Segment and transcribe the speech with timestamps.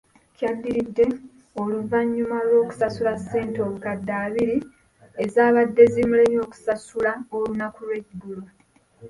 [0.35, 1.05] Kyadiridde,
[1.61, 4.57] oluvannyuma lw'okusasula ssente obukadde abiri
[5.23, 8.43] ezaabadde zimulemye okusasula olunaku lw'eggulo.